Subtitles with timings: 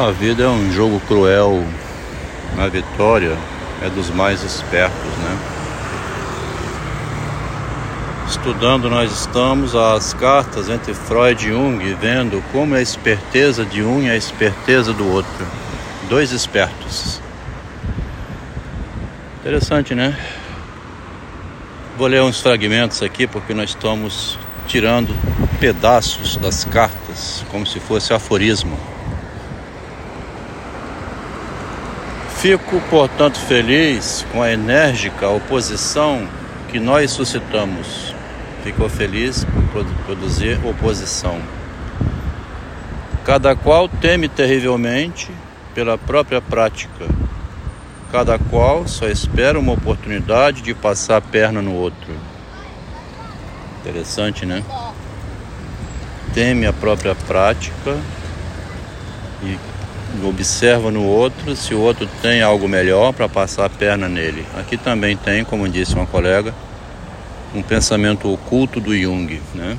[0.00, 1.62] A vida é um jogo cruel.
[2.58, 3.36] A vitória
[3.82, 5.38] é dos mais espertos, né?
[8.26, 13.82] Estudando, nós estamos as cartas entre Freud e Jung, vendo como é a esperteza de
[13.82, 15.46] um e a esperteza do outro.
[16.08, 17.20] Dois espertos.
[19.40, 20.18] Interessante, né?
[21.98, 25.14] Vou ler uns fragmentos aqui porque nós estamos tirando
[25.60, 28.89] pedaços das cartas, como se fosse aforismo.
[32.40, 36.26] Fico, portanto, feliz com a enérgica oposição
[36.70, 38.14] que nós suscitamos.
[38.64, 41.38] Ficou feliz por produzir oposição.
[43.26, 45.30] Cada qual teme terrivelmente
[45.74, 47.04] pela própria prática.
[48.10, 52.14] Cada qual só espera uma oportunidade de passar a perna no outro.
[53.80, 54.64] Interessante, né?
[56.32, 57.98] Teme a própria prática
[59.42, 59.58] e
[60.24, 64.44] observa no outro se o outro tem algo melhor para passar a perna nele.
[64.56, 66.54] Aqui também tem, como disse uma colega,
[67.54, 69.76] um pensamento oculto do Jung, né?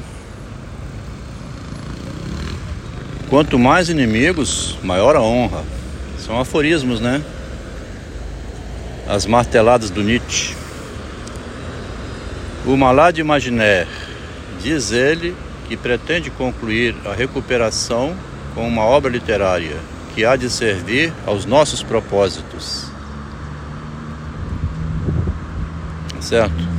[3.30, 5.64] Quanto mais inimigos, maior a honra.
[6.20, 7.22] São aforismos, né?
[9.08, 10.56] As marteladas do Nietzsche.
[12.66, 13.90] O malade imaginaire,
[14.62, 15.36] diz ele,
[15.68, 18.16] que pretende concluir a recuperação
[18.54, 19.78] com uma obra literária
[20.14, 22.86] que há de servir aos nossos propósitos.
[26.20, 26.72] Certo?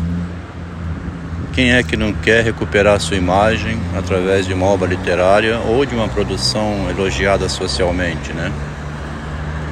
[1.52, 5.94] Quem é que não quer recuperar sua imagem através de uma obra literária ou de
[5.94, 8.50] uma produção elogiada socialmente, né?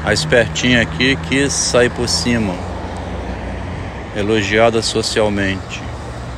[0.04, 2.54] A espertinha aqui quis sair por cima,
[4.16, 5.82] elogiada socialmente,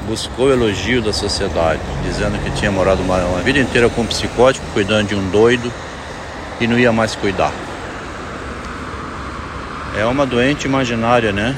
[0.07, 4.65] buscou elogio da sociedade, dizendo que tinha morado uma, uma vida inteira com um psicótico,
[4.73, 5.73] cuidando de um doido
[6.61, 7.53] e não ia mais cuidar.
[9.97, 11.55] É uma doente imaginária, né?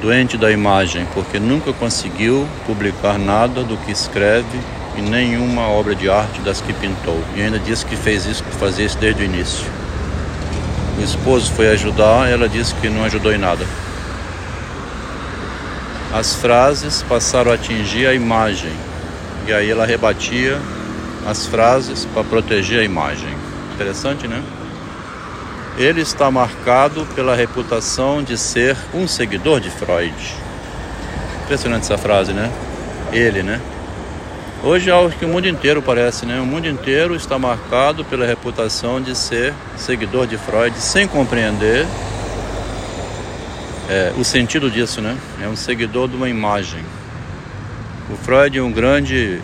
[0.00, 4.58] Doente da imagem, porque nunca conseguiu publicar nada do que escreve
[4.96, 7.22] e nenhuma obra de arte das que pintou.
[7.36, 9.66] E ainda disse que fez isso, que fazia isso desde o início.
[10.98, 13.64] O esposo foi ajudar, ela disse que não ajudou em nada.
[16.12, 18.72] As frases passaram a atingir a imagem,
[19.46, 20.58] e aí ela rebatia
[21.26, 23.34] as frases para proteger a imagem.
[23.74, 24.42] Interessante, né?
[25.76, 30.14] Ele está marcado pela reputação de ser um seguidor de Freud.
[31.44, 32.50] Impressionante essa frase, né?
[33.12, 33.60] Ele, né?
[34.62, 36.40] Hoje é algo que o mundo inteiro parece, né?
[36.40, 41.86] O mundo inteiro está marcado pela reputação de ser seguidor de Freud, sem compreender
[43.88, 45.16] é, o sentido disso, né?
[45.40, 46.84] É um seguidor de uma imagem.
[48.10, 49.40] O Freud é um grande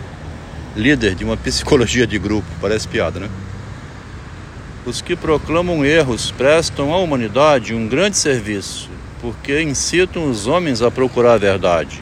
[0.75, 3.29] líder de uma psicologia de grupo, parece piada, né?
[4.85, 8.89] Os que proclamam erros prestam à humanidade um grande serviço,
[9.21, 12.01] porque incitam os homens a procurar a verdade.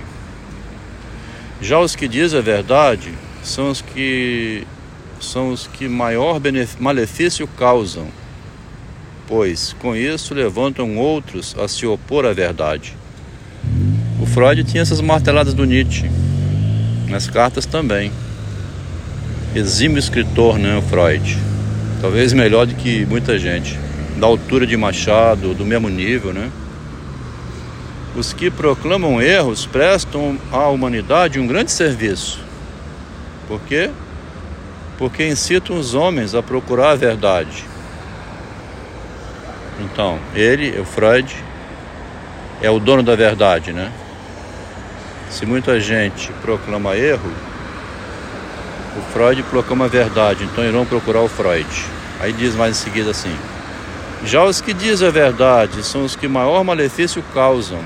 [1.61, 4.67] Já os que dizem a verdade são os que
[5.21, 6.41] são os que maior
[6.79, 8.07] malefício causam,
[9.25, 12.97] pois com isso levantam outros a se opor à verdade.
[14.21, 16.09] O Freud tinha essas marteladas do Nietzsche,
[17.07, 18.11] nas cartas também
[19.55, 21.37] exímio escritor, o Freud.
[22.01, 23.77] Talvez melhor do que muita gente.
[24.17, 26.49] Da altura de Machado, do mesmo nível, né?
[28.15, 32.39] Os que proclamam erros prestam à humanidade um grande serviço.
[33.47, 33.89] Por quê?
[34.97, 37.63] Porque incitam os homens a procurar a verdade.
[39.79, 41.33] Então, ele, o Freud,
[42.61, 43.91] é o dono da verdade, né?
[45.29, 47.31] Se muita gente proclama erro,
[48.95, 51.67] o Freud proclama a verdade, então irão procurar o Freud.
[52.19, 53.35] Aí diz mais em seguida assim:
[54.23, 57.79] Já os que dizem a verdade são os que maior malefício causam,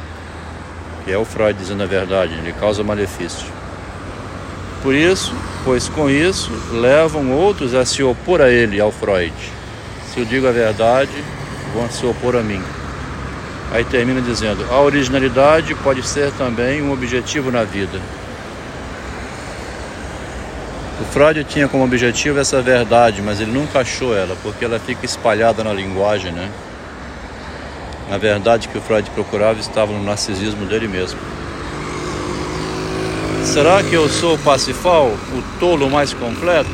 [1.05, 3.47] que é o Freud dizendo a verdade, ele causa malefício.
[4.83, 9.33] Por isso, pois com isso levam outros a se opor a ele, ao Freud.
[10.13, 11.11] Se eu digo a verdade,
[11.73, 12.61] vão se opor a mim.
[13.71, 17.99] Aí termina dizendo: a originalidade pode ser também um objetivo na vida.
[21.11, 25.63] Freud tinha como objetivo essa verdade, mas ele nunca achou ela, porque ela fica espalhada
[25.63, 26.49] na linguagem, né?
[28.09, 31.19] Na verdade, que o Freud procurava estava no narcisismo dele mesmo.
[33.43, 36.69] Será que eu sou o Pacifal, o tolo mais completo?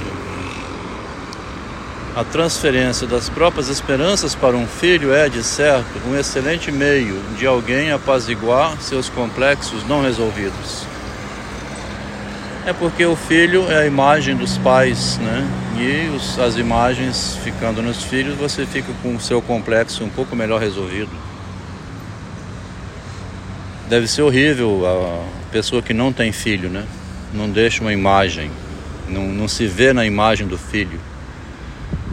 [2.15, 7.47] A transferência das próprias esperanças para um filho é, de certo, um excelente meio de
[7.47, 10.92] alguém apaziguar seus complexos não resolvidos.
[12.65, 15.45] É porque o filho é a imagem dos pais, né?
[15.77, 20.33] E os, as imagens ficando nos filhos, você fica com o seu complexo um pouco
[20.33, 21.11] melhor resolvido.
[23.89, 26.85] Deve ser horrível a pessoa que não tem filho, né?
[27.33, 28.49] Não deixa uma imagem,
[29.09, 31.01] não, não se vê na imagem do filho.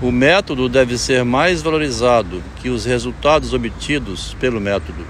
[0.02, 5.06] O método deve ser mais valorizado que os resultados obtidos pelo método.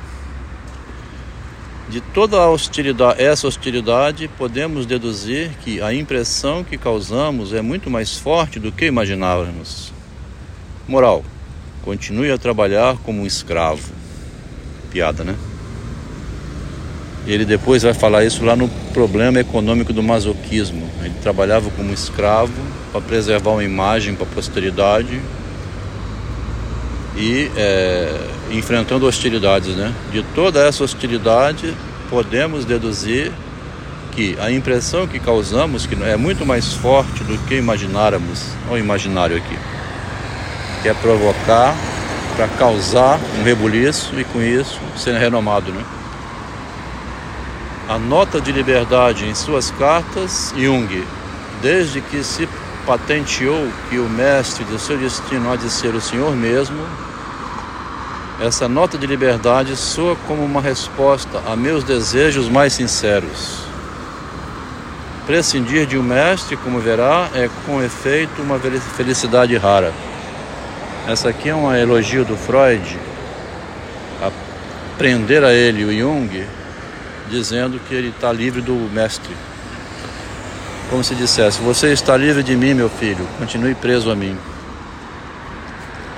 [1.91, 8.17] De toda hostilidade, essa hostilidade, podemos deduzir que a impressão que causamos é muito mais
[8.17, 9.93] forte do que imaginávamos.
[10.87, 11.25] Moral:
[11.83, 13.93] continue a trabalhar como um escravo.
[14.93, 15.35] Piada, né?
[17.27, 20.89] Ele depois vai falar isso lá no problema econômico do masoquismo.
[21.01, 22.53] Ele trabalhava como escravo
[22.93, 25.21] para preservar uma imagem para a posteridade
[27.17, 28.15] e é,
[28.51, 29.93] enfrentando hostilidades, né?
[30.13, 31.75] De toda essa hostilidade
[32.09, 33.33] podemos deduzir
[34.13, 39.37] que a impressão que causamos que é muito mais forte do que imagináramos, o imaginário
[39.37, 39.59] aqui,
[40.83, 41.77] que é provocar
[42.37, 45.85] para causar um rebuliço e com isso ser renomado, né?
[47.91, 51.05] a nota de liberdade em suas cartas, Jung,
[51.61, 52.49] desde que se
[52.87, 56.79] patenteou que o mestre do seu destino há de ser o Senhor mesmo,
[58.41, 63.59] essa nota de liberdade soa como uma resposta a meus desejos mais sinceros.
[65.27, 69.93] Prescindir de um mestre, como verá, é com efeito uma felicidade rara.
[71.07, 72.99] Essa aqui é um elogio do Freud.
[74.23, 74.31] A
[74.97, 76.47] prender a ele o Jung
[77.29, 79.35] dizendo que ele está livre do mestre.
[80.91, 84.37] Como se dissesse: Você está livre de mim, meu filho, continue preso a mim.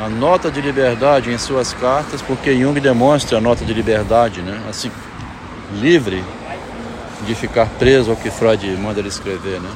[0.00, 4.60] A nota de liberdade em suas cartas, porque Jung demonstra a nota de liberdade, né?
[4.68, 4.90] Assim,
[5.74, 6.24] livre
[7.26, 9.70] de ficar preso ao que Freud manda ele escrever, né?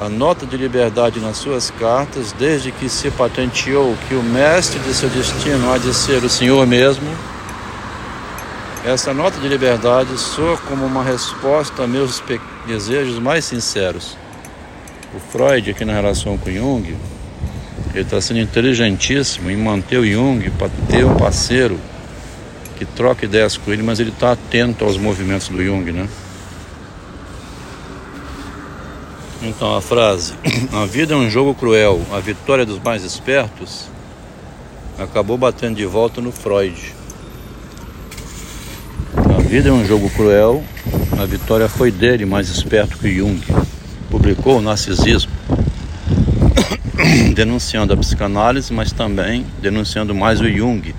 [0.00, 4.92] A nota de liberdade nas suas cartas, desde que se patenteou que o mestre de
[4.92, 7.06] seu destino há de ser o Senhor mesmo,
[8.86, 12.22] essa nota de liberdade soa como uma resposta a meus
[12.68, 14.16] desejos mais sinceros.
[15.12, 16.96] O Freud, aqui na relação com Jung,
[17.92, 21.80] ele está sendo inteligentíssimo em manter o Jung para ter um parceiro
[22.76, 26.08] que troca ideias com ele, mas ele está atento aos movimentos do Jung, né?
[29.42, 30.34] Então a frase:
[30.72, 33.88] A vida é um jogo cruel, a vitória dos mais espertos
[34.96, 36.94] acabou batendo de volta no Freud
[39.56, 40.62] vida é um jogo cruel.
[41.18, 43.40] A vitória foi dele, mais esperto que Jung.
[44.10, 45.32] Publicou o narcisismo,
[47.34, 50.94] denunciando a psicanálise, mas também denunciando mais o Jung,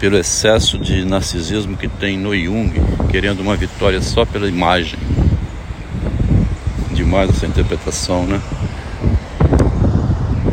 [0.00, 2.72] pelo excesso de narcisismo que tem no Jung,
[3.10, 4.98] querendo uma vitória só pela imagem.
[6.90, 8.40] Demais essa interpretação, né?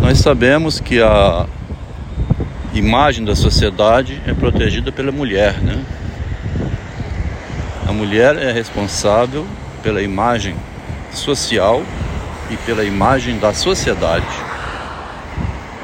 [0.02, 1.48] Nós sabemos que a
[2.74, 5.84] imagem da sociedade é protegida pela mulher, né?
[7.88, 9.46] A mulher é responsável
[9.84, 10.56] pela imagem
[11.12, 11.84] social
[12.50, 14.25] e pela imagem da sociedade.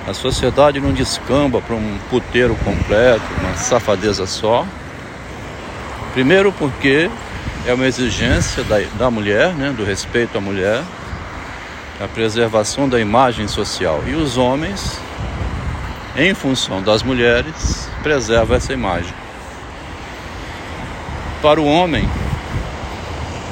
[0.08, 4.66] A sociedade não descamba para um puteiro completo, uma safadeza só.
[6.14, 7.10] Primeiro porque
[7.68, 10.82] é uma exigência da, da mulher, né, do respeito à mulher,
[12.02, 14.04] a preservação da imagem social.
[14.08, 15.00] E os homens
[16.20, 19.14] em função das mulheres, preserva essa imagem.
[21.42, 22.08] Para o homem,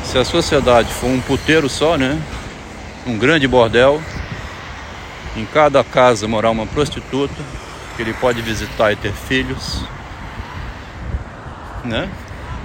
[0.03, 2.21] se a sociedade for um puteiro só, né?
[3.05, 4.01] Um grande bordel,
[5.37, 7.41] em cada casa morar uma prostituta,
[7.95, 9.85] que ele pode visitar e ter filhos,
[11.85, 12.09] né?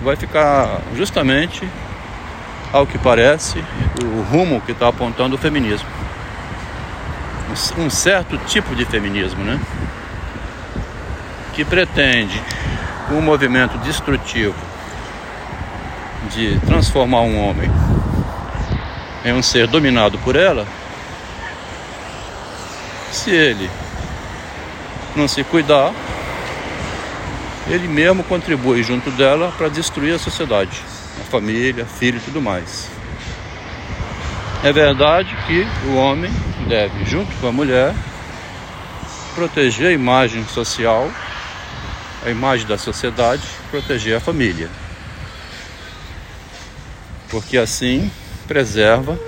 [0.02, 1.68] Vai ficar justamente,
[2.72, 3.62] ao que parece,
[4.02, 5.88] o rumo que está apontando o feminismo
[7.76, 9.60] um certo tipo de feminismo, né?
[11.54, 12.40] Que pretende
[13.10, 14.54] um movimento destrutivo
[16.34, 17.70] de transformar um homem
[19.24, 20.66] em um ser dominado por ela,
[23.10, 23.70] se ele
[25.14, 25.92] não se cuidar,
[27.68, 30.82] ele mesmo contribui junto dela para destruir a sociedade,
[31.20, 32.90] a família, filho e tudo mais.
[34.64, 36.32] É verdade que o homem
[36.68, 37.94] deve, junto com a mulher,
[39.34, 41.10] proteger a imagem social,
[42.24, 44.68] a imagem da sociedade, proteger a família.
[47.28, 48.10] Porque assim
[48.46, 49.18] preserva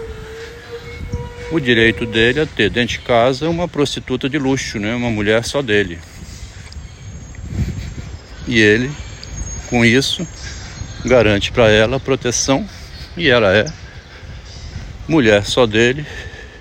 [1.50, 4.94] o direito dele a ter dentro de casa uma prostituta de luxo, né?
[4.94, 5.98] uma mulher só dele.
[8.46, 8.90] E ele,
[9.68, 10.26] com isso,
[11.04, 12.68] garante para ela proteção
[13.16, 13.64] e ela é
[15.08, 16.06] mulher só dele,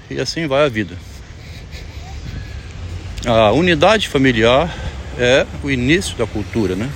[0.09, 0.95] e assim vai a vida.
[3.25, 4.73] A unidade familiar
[5.17, 6.89] é o início da cultura, né?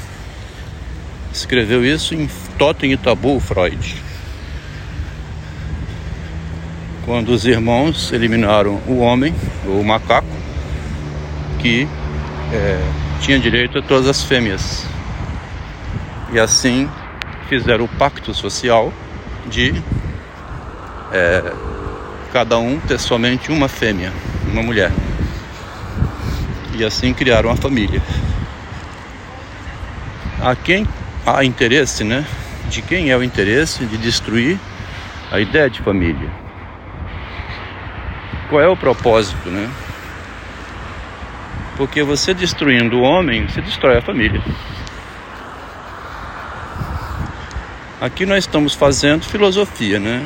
[1.32, 3.96] Escreveu isso em Totem e Tabu, Freud.
[7.06, 9.34] Quando os irmãos eliminaram o homem,
[9.66, 10.28] o macaco,
[11.60, 11.88] que
[12.52, 12.80] é,
[13.22, 14.86] tinha direito a todas as fêmeas.
[16.34, 16.90] E assim
[17.48, 18.92] fizeram o pacto social
[19.50, 19.82] de
[21.12, 21.54] é,
[22.34, 24.12] cada um ter somente uma fêmea,
[24.52, 24.92] uma mulher.
[26.78, 28.00] E assim criaram a família.
[30.40, 30.88] A quem
[31.26, 32.24] há interesse, né?
[32.70, 34.60] De quem é o interesse de destruir
[35.32, 36.30] a ideia de família?
[38.48, 39.68] Qual é o propósito, né?
[41.76, 44.42] Porque você destruindo o homem, você destrói a família.
[48.00, 50.24] Aqui nós estamos fazendo filosofia, né?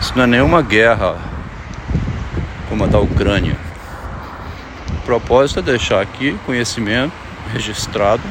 [0.00, 1.16] Isso não é nenhuma guerra
[2.68, 3.67] como a da Ucrânia.
[5.08, 7.14] Propósito é deixar aqui conhecimento
[7.50, 8.22] registrado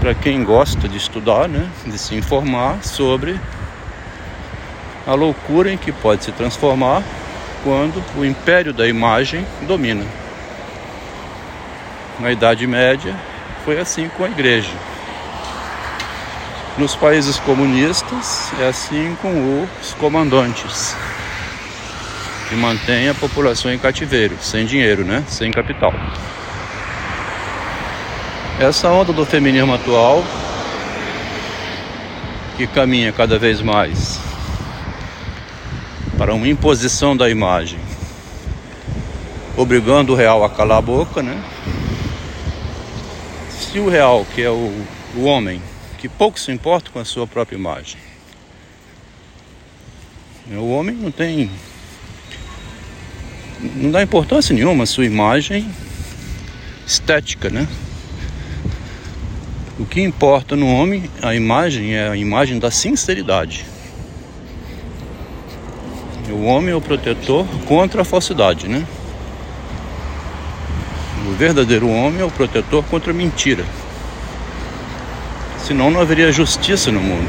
[0.00, 1.68] para quem gosta de estudar, né?
[1.84, 3.38] De se informar sobre
[5.06, 7.02] a loucura em que pode se transformar
[7.62, 10.06] quando o império da imagem domina.
[12.18, 13.14] Na Idade Média
[13.66, 14.72] foi assim com a igreja.
[16.78, 20.96] Nos países comunistas é assim com os comandantes,
[22.48, 25.24] que mantêm a população em cativeiro, sem dinheiro, né?
[25.28, 25.92] sem capital.
[28.60, 30.22] Essa onda do feminismo atual,
[32.56, 34.20] que caminha cada vez mais
[36.16, 37.80] para uma imposição da imagem,
[39.56, 41.42] obrigando o real a calar a boca, né?
[43.50, 44.72] Se o real, que é o,
[45.16, 45.60] o homem,
[45.98, 47.98] que pouco se importa com a sua própria imagem,
[50.52, 51.50] o homem não tem.
[53.60, 55.68] Não dá importância nenhuma a sua imagem
[56.86, 57.66] estética, né?
[59.78, 63.66] O que importa no homem, a imagem é a imagem da sinceridade.
[66.30, 68.86] O homem é o protetor contra a falsidade, né?
[71.26, 73.64] O verdadeiro homem é o protetor contra a mentira.
[75.58, 77.28] Senão não haveria justiça no mundo.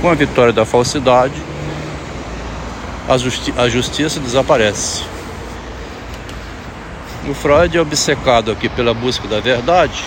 [0.00, 1.34] Com a vitória da falsidade,
[3.08, 5.04] a, justi a justiça desaparece.
[7.28, 10.04] O Freud é obcecado aqui pela busca da verdade.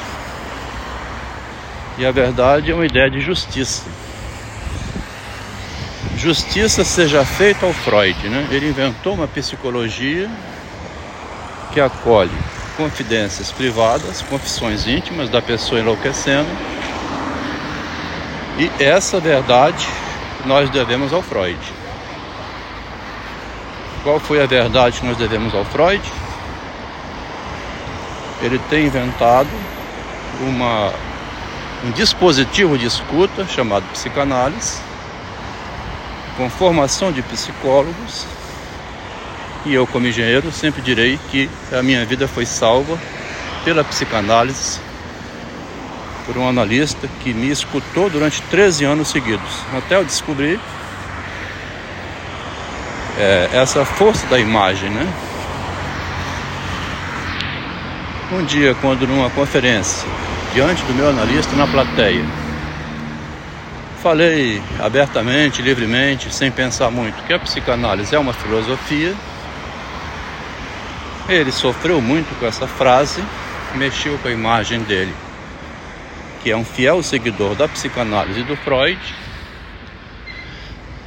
[1.98, 3.84] E a verdade é uma ideia de justiça
[6.20, 8.28] justiça seja feita ao Freud.
[8.28, 8.48] Né?
[8.52, 10.30] Ele inventou uma psicologia
[11.74, 12.38] que acolhe
[12.76, 16.50] confidências privadas, confissões íntimas da pessoa enlouquecendo.
[18.58, 19.88] E essa verdade
[20.46, 21.58] nós devemos ao Freud.
[24.04, 26.02] Qual foi a verdade que nós devemos ao Freud?
[28.42, 29.50] Ele tem inventado
[30.42, 30.94] uma,
[31.86, 34.80] um dispositivo de escuta chamado psicanálise
[36.40, 38.26] com formação de psicólogos.
[39.66, 42.98] E eu, como engenheiro, sempre direi que a minha vida foi salva
[43.66, 44.80] pela psicanálise,
[46.26, 50.58] por um analista que me escutou durante 13 anos seguidos, até eu descobrir
[53.20, 55.08] é, essa força da imagem, né?
[58.32, 60.08] Um dia, quando numa conferência,
[60.54, 62.24] diante do meu analista na plateia,
[64.02, 69.14] Falei abertamente, livremente, sem pensar muito, que a psicanálise é uma filosofia.
[71.28, 73.22] Ele sofreu muito com essa frase,
[73.76, 75.14] mexeu com a imagem dele,
[76.42, 78.98] que é um fiel seguidor da psicanálise do Freud.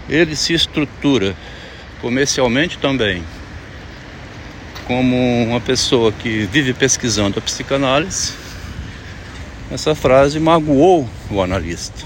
[0.07, 1.35] Ele se estrutura
[2.02, 3.23] comercialmente também
[4.87, 8.32] como uma pessoa que vive pesquisando a psicanálise.
[9.71, 12.04] Essa frase magoou o analista.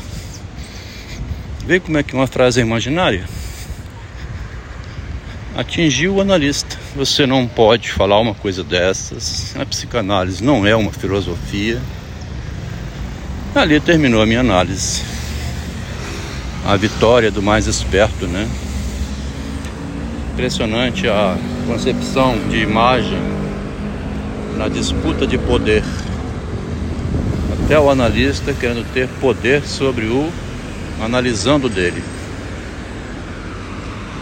[1.67, 3.25] Vê como é que uma frase é imaginária?
[5.57, 6.79] Atingiu o analista.
[6.95, 9.57] Você não pode falar uma coisa dessas.
[9.57, 11.81] A psicanálise não é uma filosofia.
[13.55, 15.03] Ali terminou a minha análise.
[16.65, 18.47] A vitória do mais esperto, né?
[20.37, 21.35] Impressionante a
[21.67, 23.19] concepção de imagem
[24.59, 25.83] na disputa de poder.
[27.65, 30.31] Até o analista querendo ter poder sobre o
[31.01, 32.05] analisando dele.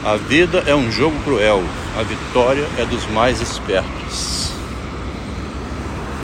[0.04, 1.64] A vida é um jogo cruel,
[1.98, 4.43] a vitória é dos mais espertos.